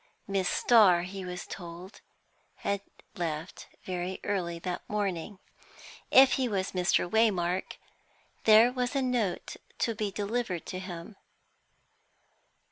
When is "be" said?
9.93-10.09